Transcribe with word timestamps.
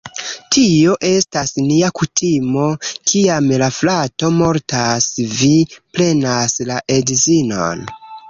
Tio 0.55 0.93
estas 1.09 1.51
nia 1.65 1.89
kutimo, 1.99 2.63
kiam 3.11 3.51
la 3.63 3.69
frato 3.77 4.31
mortas, 4.39 5.07
vi 5.45 5.53
prenas 5.99 6.57
la 6.73 6.81
edzinon 6.97 7.85